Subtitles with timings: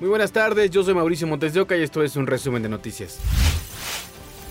[0.00, 2.68] Muy buenas tardes, yo soy Mauricio Montes de Oca y esto es un resumen de
[2.68, 3.20] noticias.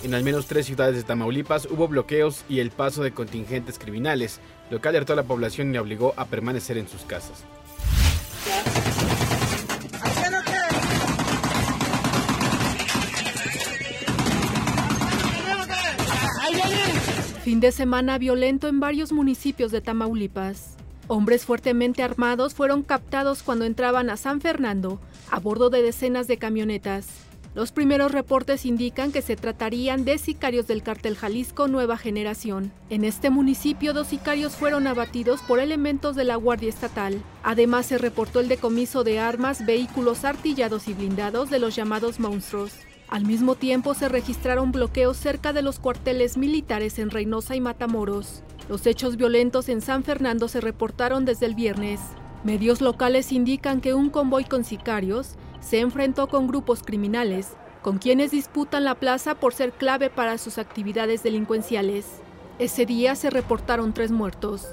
[0.01, 4.39] En al menos tres ciudades de Tamaulipas hubo bloqueos y el paso de contingentes criminales,
[4.69, 7.43] lo que alertó a la población y obligó a permanecer en sus casas.
[17.44, 20.78] Fin de semana violento en varios municipios de Tamaulipas.
[21.07, 25.01] Hombres fuertemente armados fueron captados cuando entraban a San Fernando
[25.33, 27.07] a bordo de decenas de camionetas.
[27.55, 32.72] Los primeros reportes indican que se tratarían de sicarios del cártel Jalisco Nueva Generación.
[32.92, 37.19] En este municipio, dos sicarios fueron abatidos por elementos de la Guardia Estatal.
[37.42, 42.73] Además, se reportó el decomiso de armas, vehículos artillados y blindados de los llamados monstruos.
[43.08, 48.44] Al mismo tiempo se registraron bloqueos cerca de los cuarteles militares en Reynosa y Matamoros.
[48.70, 52.00] Los hechos violentos en San Fernando se reportaron desde el viernes.
[52.44, 58.31] Medios locales indican que un convoy con sicarios se enfrentó con grupos criminales, con quienes
[58.31, 62.06] disputan la plaza por ser clave para sus actividades delincuenciales.
[62.59, 64.67] Ese día se reportaron tres muertos.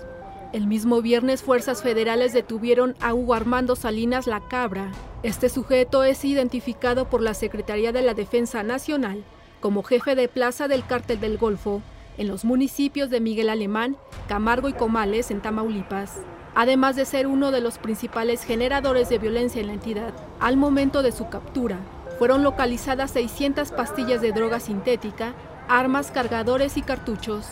[0.53, 4.91] El mismo viernes, fuerzas federales detuvieron a Hugo Armando Salinas La Cabra.
[5.23, 9.23] Este sujeto es identificado por la Secretaría de la Defensa Nacional
[9.61, 11.83] como jefe de plaza del Cártel del Golfo
[12.19, 16.21] en los municipios de Miguel Alemán, Camargo y Comales, en Tamaulipas.
[16.55, 21.03] Además de ser uno de los principales generadores de violencia en la entidad, al momento
[21.03, 21.79] de su captura,
[22.19, 25.35] fueron localizadas 600 pastillas de droga sintética,
[25.69, 27.47] armas, cargadores y cartuchos.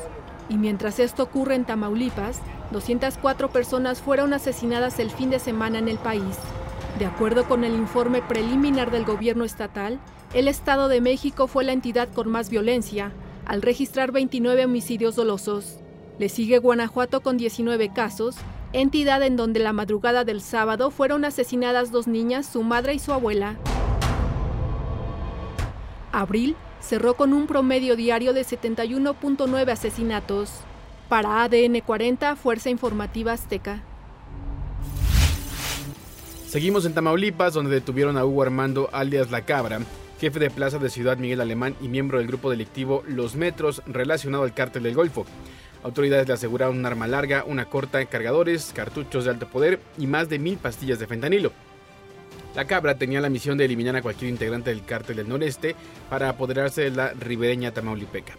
[0.48, 2.40] Y mientras esto ocurre en Tamaulipas,
[2.72, 6.36] 204 personas fueron asesinadas el fin de semana en el país.
[6.98, 10.00] De acuerdo con el informe preliminar del gobierno estatal,
[10.34, 13.12] el Estado de México fue la entidad con más violencia,
[13.46, 15.78] al registrar 29 homicidios dolosos.
[16.18, 18.36] Le sigue Guanajuato con 19 casos,
[18.72, 23.12] entidad en donde la madrugada del sábado fueron asesinadas dos niñas, su madre y su
[23.12, 23.56] abuela.
[26.12, 30.50] Abril cerró con un promedio diario de 71.9 asesinatos.
[31.08, 33.82] Para ADN 40, Fuerza Informativa Azteca.
[36.46, 39.80] Seguimos en Tamaulipas, donde detuvieron a Hugo Armando alias La Cabra,
[40.18, 44.44] jefe de plaza de Ciudad Miguel Alemán y miembro del grupo delictivo Los Metros relacionado
[44.44, 45.26] al cártel del Golfo.
[45.82, 50.28] Autoridades le aseguraron un arma larga, una corta, cargadores, cartuchos de alto poder y más
[50.28, 51.52] de mil pastillas de fentanilo.
[52.54, 55.76] La cabra tenía la misión de eliminar a cualquier integrante del cártel del noreste
[56.10, 58.34] para apoderarse de la ribereña tamaulipeca.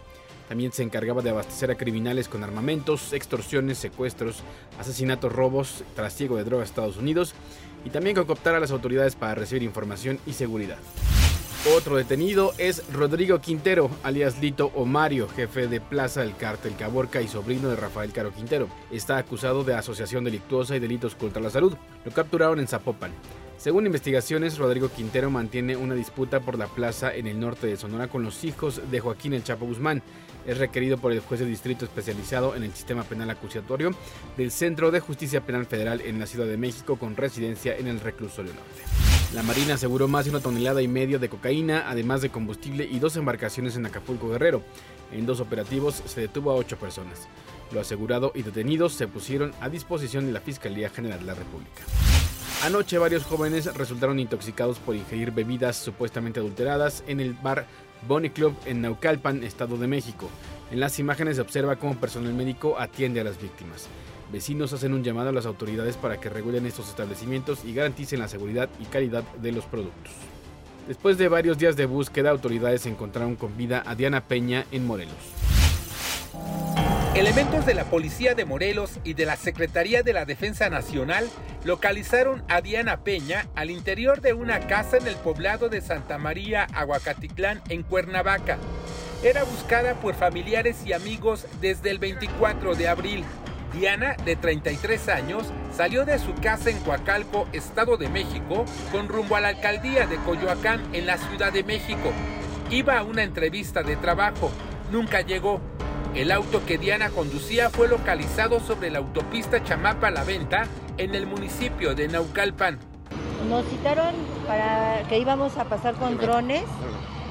[0.50, 4.44] También se encargaba de abastecer a criminales con armamentos, extorsiones, secuestros,
[4.80, 7.36] asesinatos, robos, trasiego de drogas a Estados Unidos
[7.86, 10.80] y también con cooptar a las autoridades para recibir información y seguridad.
[11.68, 17.28] Otro detenido es Rodrigo Quintero, alias Lito Omario, jefe de plaza del cártel Caborca y
[17.28, 18.70] sobrino de Rafael Caro Quintero.
[18.92, 21.76] Está acusado de asociación delictuosa y delitos contra la salud.
[22.06, 23.12] Lo capturaron en Zapopan.
[23.58, 28.08] Según investigaciones, Rodrigo Quintero mantiene una disputa por la plaza en el norte de Sonora
[28.08, 30.02] con los hijos de Joaquín El Chapo Guzmán.
[30.48, 33.92] Es requerido por el juez de distrito especializado en el sistema penal acusatorio
[34.38, 38.00] del Centro de Justicia Penal Federal en la Ciudad de México con residencia en el
[38.00, 39.09] reclusorio norte.
[39.34, 42.98] La Marina aseguró más de una tonelada y media de cocaína, además de combustible y
[42.98, 44.64] dos embarcaciones en Acapulco Guerrero.
[45.12, 47.28] En dos operativos se detuvo a ocho personas.
[47.72, 51.84] Lo asegurado y detenidos se pusieron a disposición de la Fiscalía General de la República.
[52.66, 57.68] Anoche varios jóvenes resultaron intoxicados por ingerir bebidas supuestamente adulteradas en el bar
[58.08, 60.28] Bonnie Club en Naucalpan, Estado de México.
[60.72, 63.88] En las imágenes se observa cómo personal médico atiende a las víctimas.
[64.32, 68.28] Vecinos hacen un llamado a las autoridades para que regulen estos establecimientos y garanticen la
[68.28, 70.14] seguridad y calidad de los productos.
[70.88, 75.16] Después de varios días de búsqueda, autoridades encontraron con vida a Diana Peña en Morelos.
[77.16, 81.28] Elementos de la Policía de Morelos y de la Secretaría de la Defensa Nacional
[81.64, 86.68] localizaron a Diana Peña al interior de una casa en el poblado de Santa María,
[86.74, 88.60] Aguacatitlán, en Cuernavaca.
[89.24, 93.26] Era buscada por familiares y amigos desde el 24 de abril.
[93.74, 99.36] Diana, de 33 años, salió de su casa en Coacalco, Estado de México, con rumbo
[99.36, 102.12] a la alcaldía de Coyoacán, en la Ciudad de México.
[102.70, 104.52] Iba a una entrevista de trabajo.
[104.92, 105.62] Nunca llegó.
[106.16, 110.68] El auto que Diana conducía fue localizado sobre la autopista Chamapa-La Venta,
[110.98, 112.80] en el municipio de Naucalpan.
[113.48, 114.16] Nos citaron
[114.48, 116.64] para que íbamos a pasar con drones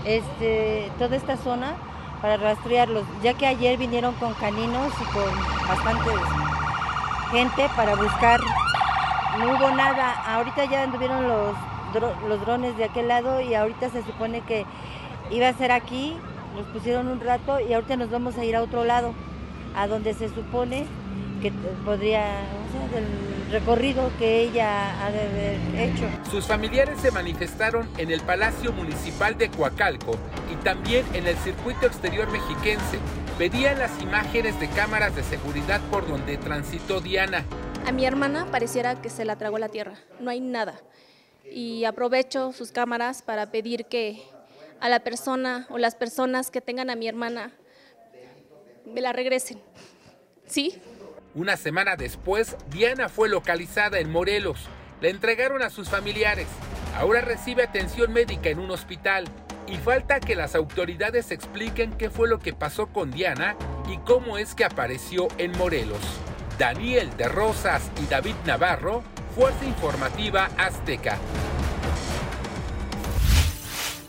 [0.04, 1.76] este, toda esta zona
[2.20, 6.10] para rastrearlos, ya que ayer vinieron con caninos y con bastante
[7.30, 8.40] gente para buscar.
[9.38, 11.54] No hubo nada, ahorita ya anduvieron los,
[12.28, 14.64] los drones de aquel lado y ahorita se supone que
[15.30, 16.16] iba a ser aquí,
[16.56, 19.14] nos pusieron un rato y ahorita nos vamos a ir a otro lado,
[19.76, 20.86] a donde se supone
[21.40, 21.52] que
[21.84, 23.06] podría, o sea, del
[23.52, 26.04] recorrido que ella ha de haber hecho.
[26.30, 30.16] Sus familiares se manifestaron en el Palacio Municipal de Coacalco
[30.52, 32.98] y también en el circuito exterior mexiquense.
[33.38, 37.44] Pedían las imágenes de cámaras de seguridad por donde transitó Diana.
[37.86, 40.80] A mi hermana pareciera que se la tragó la tierra, no hay nada.
[41.50, 44.22] Y aprovecho sus cámaras para pedir que
[44.80, 47.52] a la persona o las personas que tengan a mi hermana
[48.84, 49.60] me la regresen.
[50.46, 50.80] ¿Sí?
[51.34, 54.66] Una semana después, Diana fue localizada en Morelos.
[55.00, 56.48] La entregaron a sus familiares.
[56.96, 59.26] Ahora recibe atención médica en un hospital.
[59.70, 63.54] Y falta que las autoridades expliquen qué fue lo que pasó con Diana
[63.92, 66.00] y cómo es que apareció en Morelos.
[66.58, 69.02] Daniel de Rosas y David Navarro,
[69.36, 71.18] Fuerza Informativa Azteca.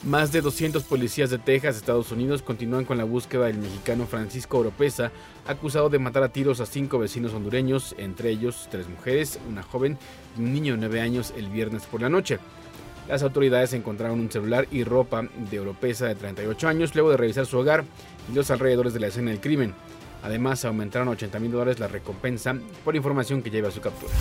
[0.04, 4.60] Más de 200 policías de Texas, Estados Unidos, continúan con la búsqueda del mexicano Francisco
[4.60, 5.12] Oropesa,
[5.46, 9.98] acusado de matar a tiros a cinco vecinos hondureños, entre ellos tres mujeres, una joven
[10.38, 12.40] y un niño de 9 años el viernes por la noche.
[13.10, 17.48] Las autoridades encontraron un celular y ropa de Oropesa de 38 años luego de revisar
[17.48, 17.84] su hogar
[18.32, 19.74] y los alrededores de la escena del crimen.
[20.22, 24.14] Además, aumentaron a 80 mil dólares la recompensa por información que lleva a su captura.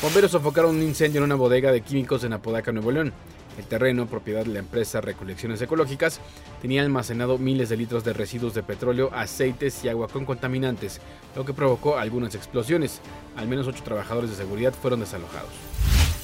[0.00, 3.12] Bomberos sofocaron un incendio en una bodega de químicos en Apodaca, Nuevo León.
[3.58, 6.18] El terreno, propiedad de la empresa Recolecciones Ecológicas,
[6.62, 10.98] tenía almacenado miles de litros de residuos de petróleo, aceites y agua con contaminantes,
[11.36, 13.02] lo que provocó algunas explosiones.
[13.36, 15.69] Al menos ocho trabajadores de seguridad fueron desalojados.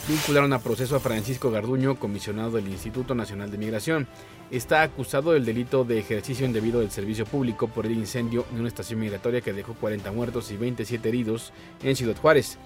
[0.09, 4.07] Vincularon a proceso a Francisco Garduño, comisionado del Instituto Nacional de Migración.
[4.53, 8.69] Está acusado del delito de ejercicio indebido del servicio público por el incendio en una
[8.69, 12.57] estación migratoria que dejó 40 muertos y 27 heridos en Ciudad Juárez.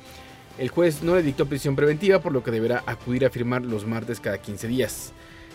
[0.59, 3.87] El juez no le dictó prisión preventiva, por lo que deberá acudir a firmar los
[3.87, 5.13] martes cada 15 días.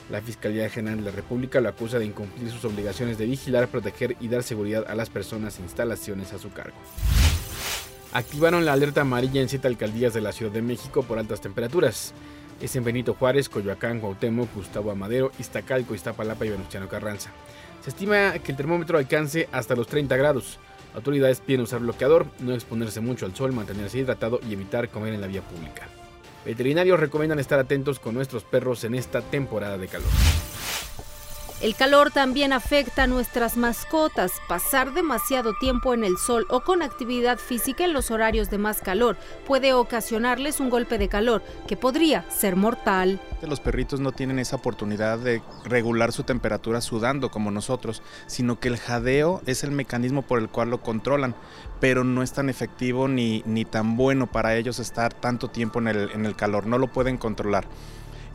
[0.10, 4.18] La Fiscalía General de la República lo acusa de incumplir sus obligaciones de vigilar, proteger
[4.20, 6.78] y dar seguridad a las personas e instalaciones a su cargo.
[8.16, 12.14] Activaron la alerta amarilla en siete alcaldías de la Ciudad de México por altas temperaturas.
[12.62, 17.32] Es en Benito Juárez, Coyoacán, Cuauhtémoc, Gustavo Amadero, Iztacalco, Iztapalapa y Venustiano Carranza.
[17.84, 20.60] Se estima que el termómetro alcance hasta los 30 grados.
[20.94, 25.20] Autoridades piden usar bloqueador, no exponerse mucho al sol, mantenerse hidratado y evitar comer en
[25.20, 25.90] la vía pública.
[26.46, 30.08] Veterinarios recomiendan estar atentos con nuestros perros en esta temporada de calor.
[31.66, 34.34] El calor también afecta a nuestras mascotas.
[34.48, 38.82] Pasar demasiado tiempo en el sol o con actividad física en los horarios de más
[38.82, 39.18] calor
[39.48, 43.20] puede ocasionarles un golpe de calor que podría ser mortal.
[43.42, 48.68] Los perritos no tienen esa oportunidad de regular su temperatura sudando como nosotros, sino que
[48.68, 51.34] el jadeo es el mecanismo por el cual lo controlan,
[51.80, 55.88] pero no es tan efectivo ni, ni tan bueno para ellos estar tanto tiempo en
[55.88, 57.66] el, en el calor, no lo pueden controlar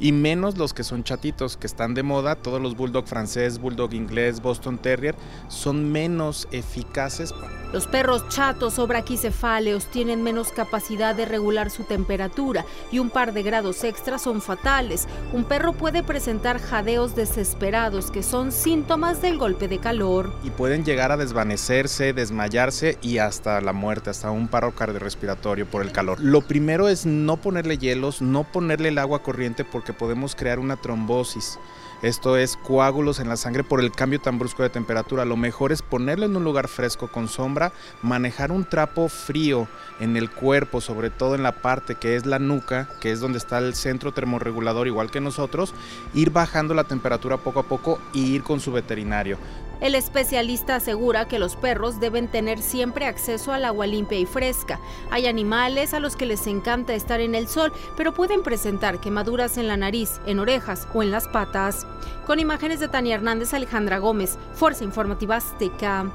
[0.00, 3.92] y menos los que son chatitos, que están de moda, todos los bulldog francés, bulldog
[3.94, 5.14] inglés, Boston Terrier,
[5.48, 7.34] son menos eficaces.
[7.72, 13.32] Los perros chatos o braquicefáleos tienen menos capacidad de regular su temperatura y un par
[13.32, 15.06] de grados extra son fatales.
[15.32, 20.32] Un perro puede presentar jadeos desesperados que son síntomas del golpe de calor.
[20.42, 25.82] Y pueden llegar a desvanecerse, desmayarse y hasta la muerte, hasta un paro cardiorrespiratorio por
[25.82, 26.18] el calor.
[26.20, 30.76] Lo primero es no ponerle hielos, no ponerle el agua corriente porque podemos crear una
[30.76, 31.58] trombosis.
[32.02, 35.26] Esto es coágulos en la sangre por el cambio tan brusco de temperatura.
[35.26, 39.68] Lo mejor es ponerlo en un lugar fresco con sombra, manejar un trapo frío
[40.00, 43.36] en el cuerpo, sobre todo en la parte que es la nuca, que es donde
[43.36, 45.74] está el centro termorregulador igual que nosotros,
[46.14, 49.36] ir bajando la temperatura poco a poco y ir con su veterinario.
[49.80, 54.78] El especialista asegura que los perros deben tener siempre acceso al agua limpia y fresca.
[55.10, 59.56] Hay animales a los que les encanta estar en el sol, pero pueden presentar quemaduras
[59.56, 61.86] en la nariz, en orejas o en las patas.
[62.26, 66.10] Con imágenes de Tania Hernández, Alejandra Gómez, Fuerza Informativa Azteca.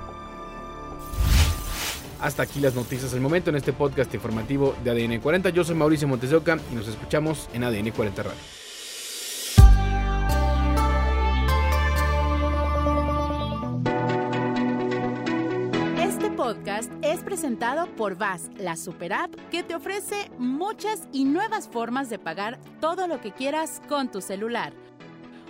[2.21, 5.49] Hasta aquí las noticias del momento en este podcast informativo de ADN 40.
[5.49, 8.65] Yo soy Mauricio Montesoca y nos escuchamos en ADN 40 Radio.
[16.45, 22.07] podcast es presentado por VAS, la super app que te ofrece muchas y nuevas formas
[22.07, 24.71] de pagar todo lo que quieras con tu celular.